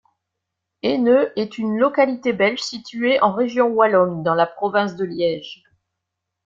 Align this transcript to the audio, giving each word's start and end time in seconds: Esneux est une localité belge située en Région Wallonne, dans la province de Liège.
Esneux 0.81 1.31
est 1.37 1.59
une 1.59 1.77
localité 1.77 2.33
belge 2.33 2.63
située 2.63 3.21
en 3.21 3.33
Région 3.33 3.67
Wallonne, 3.67 4.23
dans 4.23 4.33
la 4.33 4.47
province 4.47 4.95
de 4.95 5.05
Liège. 5.05 5.61